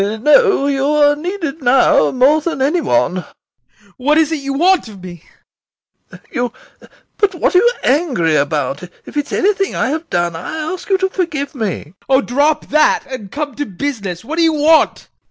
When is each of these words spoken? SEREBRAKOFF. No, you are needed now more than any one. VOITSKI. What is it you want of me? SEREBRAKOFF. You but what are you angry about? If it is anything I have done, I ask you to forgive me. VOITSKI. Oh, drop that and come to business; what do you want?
SEREBRAKOFF. 0.01 0.21
No, 0.23 0.65
you 0.65 0.83
are 0.95 1.15
needed 1.15 1.61
now 1.61 2.09
more 2.09 2.41
than 2.41 2.59
any 2.59 2.81
one. 2.81 3.17
VOITSKI. 3.17 3.27
What 3.97 4.17
is 4.17 4.31
it 4.31 4.41
you 4.41 4.53
want 4.53 4.87
of 4.87 5.03
me? 5.03 5.23
SEREBRAKOFF. 6.11 6.21
You 6.31 6.51
but 7.19 7.35
what 7.35 7.53
are 7.53 7.59
you 7.59 7.71
angry 7.83 8.35
about? 8.35 8.81
If 9.05 9.15
it 9.15 9.27
is 9.31 9.31
anything 9.31 9.75
I 9.75 9.89
have 9.89 10.09
done, 10.09 10.35
I 10.35 10.57
ask 10.73 10.89
you 10.89 10.97
to 10.97 11.09
forgive 11.11 11.53
me. 11.53 11.67
VOITSKI. 11.67 11.95
Oh, 12.09 12.21
drop 12.21 12.65
that 12.69 13.03
and 13.11 13.31
come 13.31 13.53
to 13.53 13.65
business; 13.67 14.25
what 14.25 14.37
do 14.37 14.41
you 14.43 14.53
want? 14.53 15.07